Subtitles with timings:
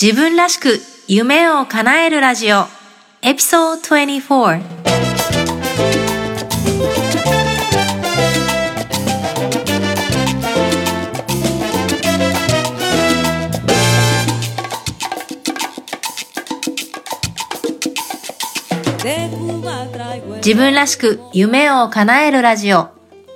[0.00, 0.78] 自分らしく
[1.08, 2.66] 夢を叶えるラジオ。
[3.20, 4.62] エピソード24
[20.36, 22.90] 自分らしく夢を叶えるラジオ。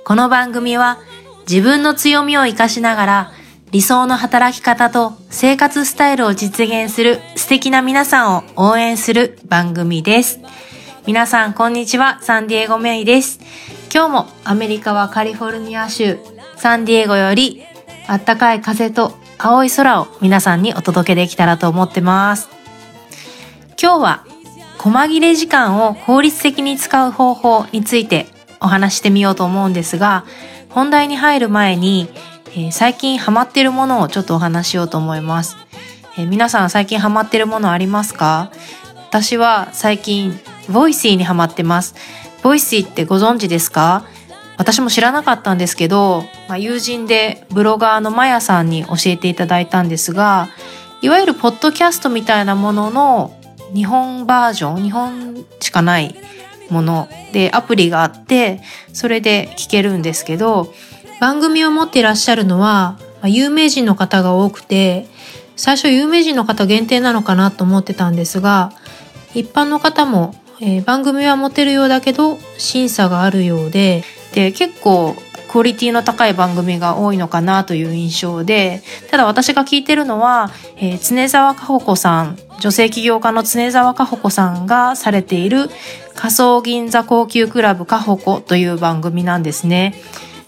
[0.05, 0.99] この番組は
[1.45, 3.42] 自分の強みを活かしながら
[3.73, 10.39] 理想の働き方と生活スタイルを実現する素敵な皆さんを応援する番組です。
[11.07, 13.39] 皆さんこんにちは、サンディエゴメイです。
[13.91, 16.19] 今日もアメリカはカリフォルニア州
[16.55, 17.63] サンディエゴより
[18.05, 22.49] あったかい風と青い空を皆さんにお届けできたらと思ってます。
[23.81, 24.25] 今日は
[24.77, 28.27] 細切れ時間を効率的に使う方法について
[28.61, 30.25] お話してみようと思うんですが、
[30.69, 32.07] 本題に入る前に、
[32.55, 35.57] えー最近ハマってるものをちょっとお話しようと思います。
[36.17, 38.51] えー皆さん最近ハマってるものありますか？
[39.09, 41.95] 私は最近、 Voicy にハマってます。
[42.43, 44.05] Voicy ってご存知ですか？
[44.57, 50.49] 私も知らなかったんですけど、まあ、友人でブロガーのマヤさんに教えていただいたんですが、
[51.01, 53.35] いわゆるポッドキャストみたいなものの
[53.73, 56.15] 日本バージョン、日本しかない
[56.69, 58.61] ものでアプリがあって、
[58.93, 60.71] それで聞けるんですけど、
[61.23, 65.07] 番組を持っていらっしゃるのは、ま有名人の方が多くて、
[65.55, 68.73] 最初有名人の方限定なのかなと思ってたんですが、
[69.33, 75.15] 一般の方も、えー番組は持てるようだけど、審査があるようで、で、結構、
[75.47, 85.69] クオリティの高い番組が多いのかなという印象で、ただ私が聞いてるのは、えー常沢かほ子さん、女性起業家の常沢かほ子さんがされている
[86.15, 89.95] 仮想銀座高級クラブかほ子という番組なんですね。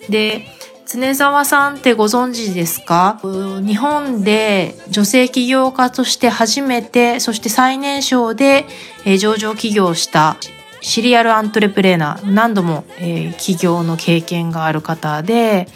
[0.09, 0.53] で、
[0.87, 3.19] 常沢さんってご存知ですか？
[3.23, 8.65] 日本で女性起業家として初めて、そして最年少で、
[9.03, 10.37] え上場起業した
[10.81, 15.67] シリアルアントレプレーナー、何度も、え起業の経験がある方で、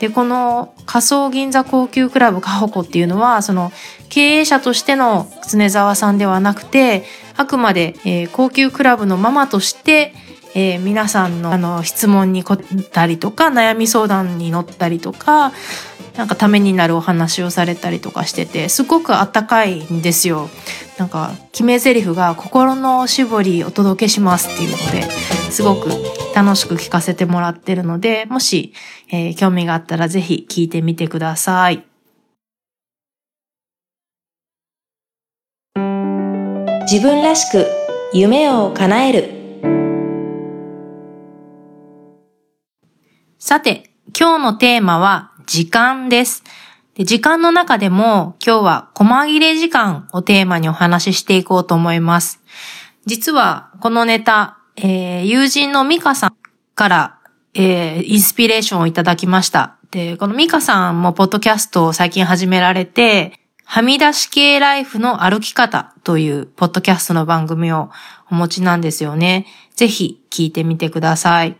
[0.00, 3.70] で、この仮想銀座高級クラブカホコっていうのは、その
[4.08, 7.04] 経営者としての常沢さんではなくて、
[7.36, 10.12] あくまで、え高級クラブのママとして、
[10.54, 15.52] えー皆さんのあの質問に答ったりとか、悩み相談に乗ったりとか、
[16.16, 20.48] なんかためになるお話をされたりとかしてて、すごくあったかいんですよ。
[20.98, 25.02] なんか、決め台詞が心の絞りお届けしますっていうので、
[25.50, 25.88] すごく
[26.34, 28.74] 楽しく聞かせてもらってるので、もし、
[29.10, 31.84] えー興味があったらぜひ聞いてみてください。
[36.90, 37.66] 自分らしく
[38.12, 39.39] 夢を叶える。
[43.42, 46.44] さて、今日のテーマは時間です。
[46.94, 52.42] で時間の中でも今日は細切れ時間をテーマにお話ししていこうと思います。
[53.06, 56.36] 実はこのネタ、えー友人のミカさん
[56.74, 57.18] から、
[57.54, 59.78] えーインスピレーションをいただきました。
[59.90, 67.88] で、このミカさんもポッドキャストを最近始められて、はみ出し系ライフの歩き方というポッドキャストの番組を
[68.30, 69.46] お持ちなんですよね。
[69.76, 71.56] ぜひ聞いてみてください。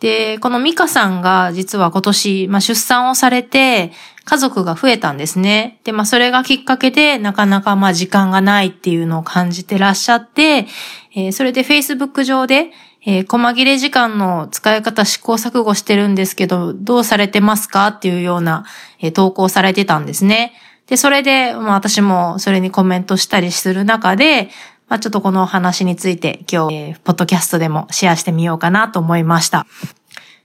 [0.00, 3.90] で、このミカさんが実は今年、まあ、出産をされて
[4.24, 5.80] 家族が増えたんですね。
[5.82, 10.66] で、まあ、それがきっかけでなかなかま時間がないっていうのを感じてらっしゃって、
[11.14, 12.70] えーそれで Facebook 上で、
[13.04, 17.88] えー細切れ時間の使い方試行錯誤してるんですけど、どうされてますか？
[17.88, 18.66] っていうような、
[19.00, 20.52] えー投稿されてたんですね。
[20.86, 24.50] で、それで、まあ私もそれにコメントしたりする中で、
[24.88, 29.66] まあちょっとこのお話について今日、えーポッドキャストでもシェアしてみようかなと思いました。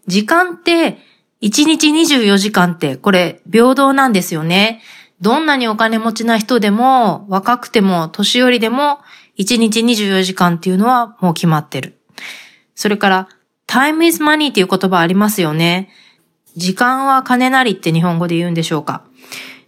[0.07, 0.97] 時間って、
[1.41, 4.81] 1日24時間って、これ、平等なんですよね。
[5.21, 8.99] どんなにお金持ちな人でも、若くても、年寄りでも、
[9.37, 11.97] 1日24時間っていうのはもう決まってる。
[12.75, 13.29] それから、
[13.67, 15.89] time is money っていう言葉ありますよね。
[16.55, 19.03] 時間は金なりって日本語で言うんでしょうか？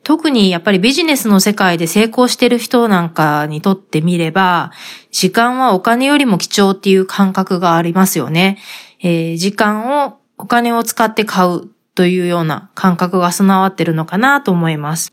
[0.06, 4.72] 特にやっぱりビジネスの世界で成功してる人なんかにとってみれば、
[5.10, 8.60] 時間はお金よりも貴重っていう感覚がありますよね。
[9.02, 15.12] えー時間をお金を使って買うというような感覚が備わってるのかなと思います。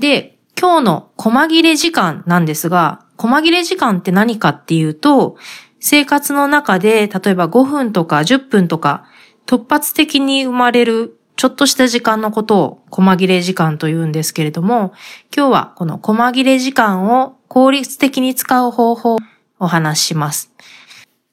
[0.00, 5.36] で、今日の細切れ時間なんですが、細切れ時間って何かっていうと、
[5.78, 9.04] 生活の中で例えば5分とか10分とか
[9.46, 14.92] 突発的に生まれるちょっとした時間のことを細切れ時間と言うんですけれども、
[15.36, 19.18] 今日はこの細切れ時間を効率的に使う方法を
[19.58, 20.52] お話しします。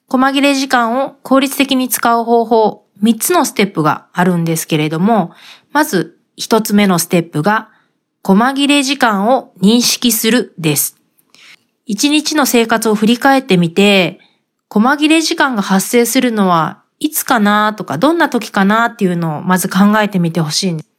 [0.07, 5.31] 細切れ時間を効率的に使う方法、3つのステップがあるんですけれども、
[5.71, 7.69] まず1つ目のステップが
[8.23, 10.97] 細切れ時間を認識するです。
[11.85, 14.19] 一日の生活を振り返ってみて、
[14.69, 20.89] 細切れ時間が発生するのはいつかなとか、どんな時かなっていうのをまず考えてみてほしいんです。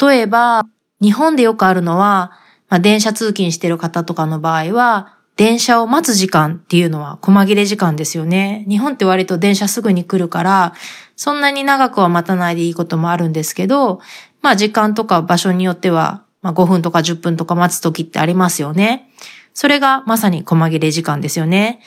[0.00, 0.64] 例えば、
[1.00, 2.32] 日本でよくあるのは、
[2.68, 8.64] まあ、電車通勤してる方とかの場合は、電車を待つ時間っていうのは細切れ時間ですよね。
[8.68, 10.74] 日本って割と電車すぐに来るから、
[11.16, 14.00] そんなに長くは待たないでいいこともあるんですけど、
[14.42, 19.10] まあ時間とか場所によっては、まあ5分とか10分とか待つ時ってありますよね。
[19.54, 21.80] それがまさに細切れ時間ですよね。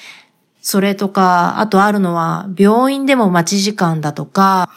[0.69, 4.69] それとか、あとあるのは、病院でも待ち時間だとか、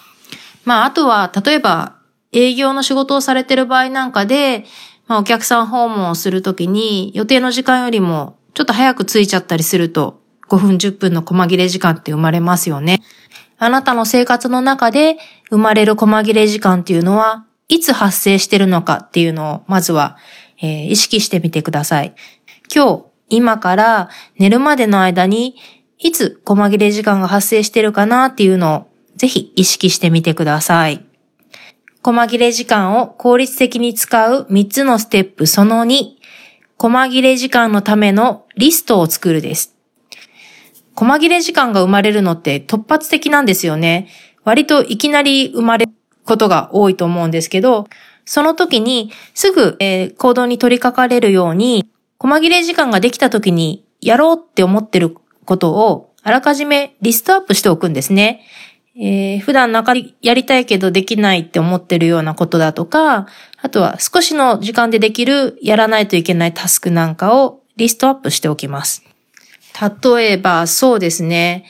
[0.64, 1.96] まあ、あとは、例えば、
[2.30, 4.66] 営業の仕事をされてる場合なんかで、
[5.08, 13.00] まあ、お客さん訪問をするときに、予定の時間よりも、ちょっと早く着いちゃったりすると、5分10分の細切れ時間って生まれますよね。
[13.58, 15.16] あなたの生活の中で
[15.50, 20.18] 生まれる細切れ時間っていうのは、いつ発生してるのかっていうのを、まずは、
[20.62, 22.14] えー、意識してみてください。
[22.72, 24.08] 今日、今から
[24.38, 25.56] 寝るまでの間に
[26.02, 31.04] いつ細切れ時間が発生してるかなっていうのをぜひ意識してみてください。
[32.02, 36.14] 細切れ時間を効率的に使う3つのステップその2、
[36.78, 39.76] 細切れ時間のためのリストを作るです。
[40.96, 44.08] 細切れ時間が生まれるのって突発的なんですよね。
[44.44, 45.92] 割といきなり生まれる
[46.24, 47.86] ことが多いと思うんですけど、
[48.24, 51.86] その時にすぐ、えー、行動に取り掛かれるように、
[52.18, 55.14] 細切れ時間ができた時にやろうって思ってる
[55.50, 58.46] ことをあらかじめリストアップしておくんですね。
[58.96, 63.26] えー、普段中やりたいけどできないって思ってるようなことだとか、
[63.60, 69.02] あとは少しの時間でできるやらないといけないタスクなんかをリストアップしておきます。
[70.14, 71.64] 例えばそうですね。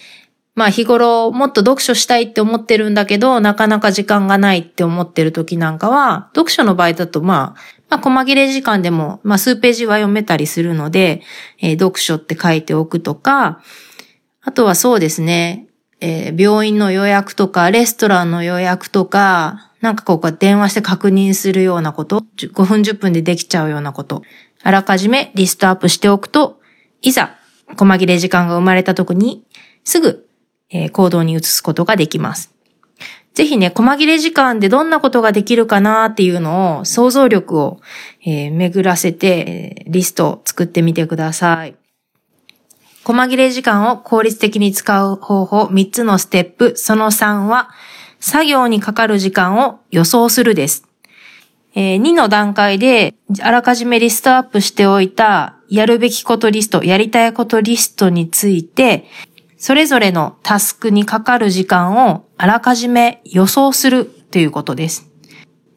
[0.54, 11.22] まあ日頃もっと読書したいって思ってるんだけど、なかなか時間がないって思ってる時なんかは、読書の場合だとまあ、まあ、細切れ時間でも、まあ、数ページは読めたりするので、
[11.58, 13.60] えー、読書って書いておくとか、
[14.42, 15.66] あとはそうですね、
[16.00, 24.22] えー、病院の予約とか、レストランの予約とか、なんかこう電話して確認するようなこと、5分10分でできちゃうようなこと、
[24.62, 26.60] あらかじめリストアップしておくと、
[27.02, 27.36] いざ、
[27.76, 29.44] 細切れ時間が生まれた時に、
[29.84, 30.28] すぐ、
[30.70, 32.54] えー、行動に移すことができます。
[33.34, 37.80] ぜひね、細切れ時間でどんなことができるかなっていうのを想像力を、
[38.26, 41.76] えー、巡らせて、リストを作ってみてください。
[43.04, 46.76] 細切れ時間を効率的に使う方法3つのステップ。
[46.76, 47.70] その3は、
[48.18, 50.84] 作業にかかる時間を予想するです。
[51.74, 59.06] えー、2の段階で、あらかじめリストアップしておいた、やるべきことリスト、やりたいことリストについて、
[59.60, 65.10] それぞれのタスクにかかる時間をあらかじめ予想するということです。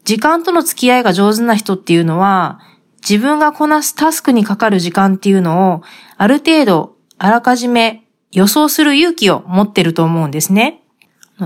[0.06, 2.62] 時間との付き合いが上手な人っていうのは、
[3.08, 5.82] 自分がこなすタスクにかかる時間っていうのを、
[6.16, 10.82] ある程度あらかじめ予想する勇気を持ってると思うんですね。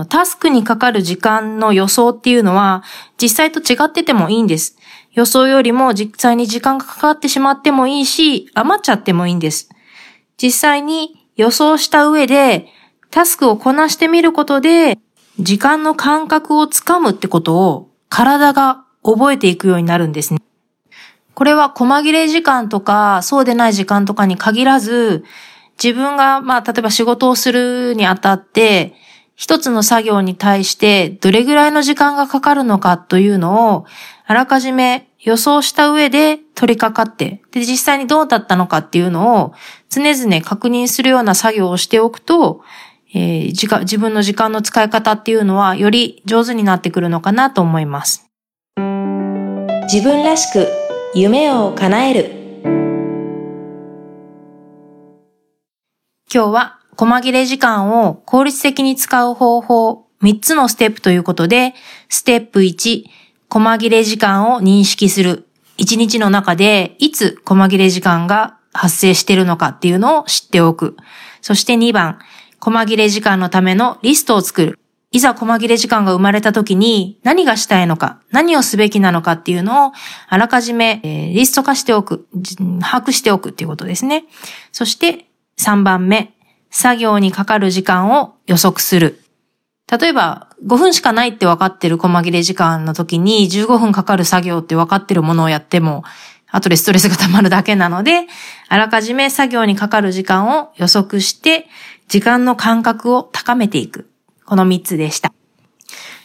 [0.08, 2.84] タスクにかかる時間の予想っていうのは、
[3.20, 4.78] 実際と違っててもいいんです。
[5.10, 9.70] 予想よりも実際に時間がかかってしまってもいいし、余っちゃってもいいんです。
[10.40, 12.66] 実際に予想した上で、
[13.10, 14.98] タスクをこなしてみることで、
[15.38, 20.40] 時間の感覚をつかむってことを体が覚えていくようになるんですね。
[21.34, 25.24] これは細切れ時間とか、そうでない時間とかに限らず、
[25.82, 28.94] 自分が、まあ、例えば仕事をするにあたって、
[29.36, 33.86] 一つの作業に対してどれぐらいの時間がかかるのかというのを、
[34.26, 39.52] あらかじめ予想した上で取り掛かって、で、実際にどうだったのかっていうのを
[39.88, 42.62] 常々確認するような作業をしておくと、
[43.14, 48.28] えー、時間自分の時間の使い方っていうのはより上手になってくるのかなと思います。
[49.84, 50.66] 自分らしく
[51.14, 52.38] 夢を叶える。
[56.34, 61.74] 今日は細切れ時間を効率的に使う方法3つのステップということで、
[62.08, 63.04] ステップ1、
[63.48, 65.47] 細切れ時間を認識する。
[65.78, 70.96] 1日の中でいつ細切れ時間が発生しているのかっていうのを知っておく。
[71.40, 72.18] そして2番、
[72.60, 74.78] 細切れ時間のためのリストを作る。
[75.10, 79.92] いざ細切れ時間が生まれた時に何がしたいのか、何をすべきなのかっていうのを
[80.28, 82.28] あらかじめ、え、リスト化しておく、
[82.82, 84.24] 把握しておくっていうことですね。
[84.70, 86.34] そして3番目、
[86.70, 89.22] 作業にかかる時間を予測する。
[89.90, 96.04] 例えば、5分しかないって分かってる細切れ時間の時に15分かかる作業って分かってるものをやっても、
[96.50, 98.26] 後でストレスが溜まるだけなので、
[98.68, 101.66] あらかじめ作業にかかる時間を予測して、
[102.08, 104.10] 時間の感覚を高めていく。
[104.44, 105.32] この3つでした。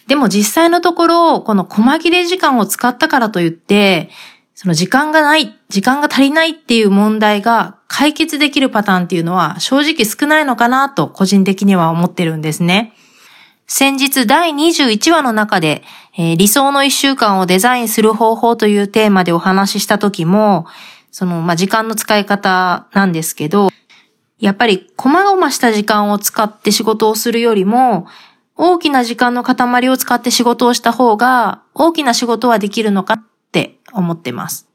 [0.08, 4.10] でも実際のところ、この細切れ時間を使ったからといって、
[4.55, 12.93] その時間がない、時間が足りないっていう問題が解決できるパターンっていうのは正直少ないのかなと個人的には思ってるんですね。
[13.67, 15.84] 先日第21話の中で、
[16.17, 20.65] えー、理想の一週間をデザインする方法というテーマでお話しした時も、
[21.12, 23.70] その、まあ、時間の使い方なんですけど、
[24.39, 28.08] やっぱり、細々した時間を使って仕事をするよりも、
[28.55, 34.67] 大きな時間の塊を使って仕事をした方が、大きな仕事はできるのかって思ってます。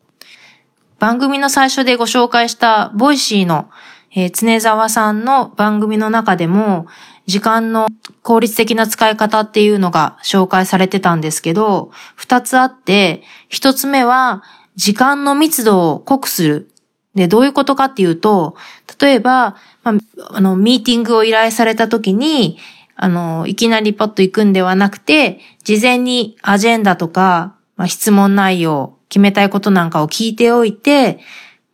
[0.98, 3.68] 番組の最初でご紹介した Voicy の、
[4.14, 6.86] えー、常沢さんの番組の中でも、
[7.28, 7.88] 時間の
[8.22, 14.42] 効率的な使い方っていうのが紹介されてたんですけど、二つあって、一つ目は、
[14.76, 16.70] 時間の密度を濃くする。
[17.14, 18.56] で、どういうことかっていうと、
[18.98, 22.56] 例えば、まあ、あの、ミーティングを依頼された時に、
[22.96, 31.20] あの、いきなりパッと行くんではなくて、事前にアジェンダとか、まあ、質問内容、決めたいことなんかを聞いておいて、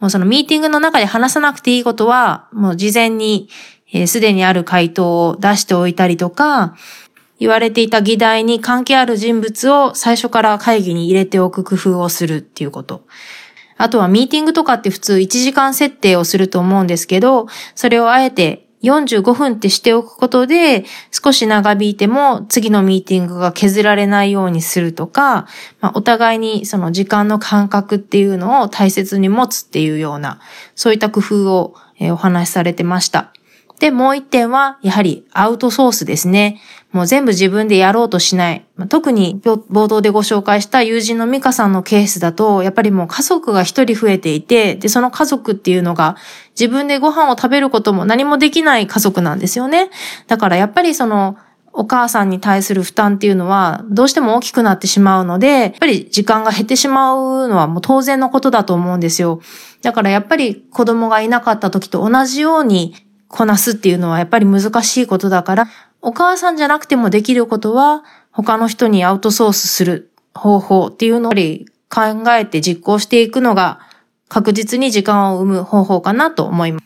[0.01, 3.49] もうそのミーティングの中で話さなくていいことは、もう事前に
[4.07, 6.75] すで、にある回答を出しておいたりとか、
[7.39, 13.07] 言われていた議題に関係ある人物を最初から会議に入れておく工夫をするっていうこと。
[13.77, 25.47] あとはミーティングとかって普通1時間設定をすると思うんですけど、それをあえて45分ってしておくことで、少し長引いても次のミーティングが削られないようにするとか、
[25.81, 30.41] まあ、お互いにその時間の感覚っていうのを大切に持つっていうような、
[30.75, 33.33] そういった工夫をお話しされてました。
[33.81, 36.61] で、もう一点は、やはりアウトソースですね。
[36.93, 38.65] もう全部自分でやろうとしない。
[38.89, 46.17] 特に冒頭でご紹介した友人のミカさんのケースだと、やっぱりもう家族が一人増えていて、で、その家族っていうのが
[46.59, 49.91] 自分でご飯を食べることも何もできない家族なんですよね。
[50.29, 51.37] だからやっぱりその、
[51.77, 59.41] お母さんに対する負担っていうのはどうしても大きくなってしまうので、やっぱり時間が減ってしまうのはもう当然のことだと思うんですよ。
[59.83, 62.95] だからやっぱり子供がいなかった時と同じように
[63.29, 65.69] こなすっていうのはやっぱり難しいことだから、
[66.01, 73.81] お母さんじゃなくてもできることは、他の人にアウトソースする方法っていうのを考えて実行していくのが
[74.29, 76.85] 確実に時間を生む方法かなと思います。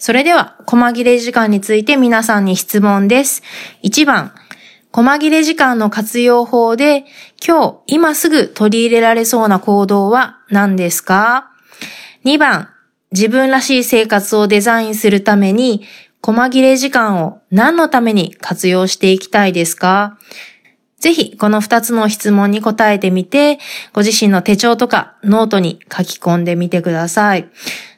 [0.00, 3.42] それでは、細切れ時間について皆さんに質問です。
[3.82, 4.32] 1番、
[4.92, 7.04] 細切れ時間の活用法で、
[7.46, 11.50] 今日、今すぐ取り入れられそうな行動は何ですか
[12.24, 12.70] ?2 番、
[13.12, 15.84] 自分らしい生活をデザインするために、
[16.22, 20.18] 細切れ時間を何のために活用していきたいですか？
[20.98, 23.60] ぜひ、この二つの質問に答えてみて、
[23.92, 27.48] ご自身の手帳とかノートに書き込んでみてください。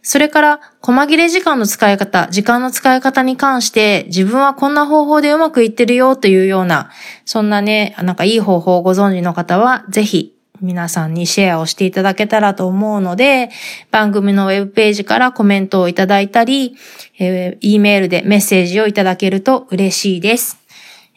[0.02, 6.90] それから、細切れ時間の使い方、時間の使い方に関して、自分はこんな方法でうまくいってるよというような、
[7.24, 13.50] そんなね、なんかいい方法をご存知の方は、ぜひ皆さんにシェアをしていただけたらと思うので、
[13.90, 16.76] 番組のウェブページからコメントをいただいたり、
[17.18, 20.58] えー、E メールでメッセージをいただけると嬉しいです。